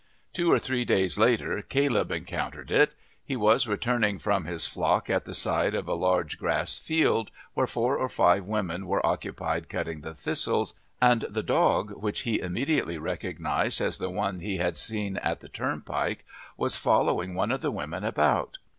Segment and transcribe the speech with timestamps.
[0.33, 2.95] Two or three days later Caleb encountered it.
[3.23, 7.67] He was returning from his flock at the side of a large grass field where
[7.67, 12.97] four or five women were occupied cutting the thistles, and the dog, which he immediately
[12.97, 16.25] recognized as the one he had seen at the turnpike,
[16.57, 18.57] was following one of the women about.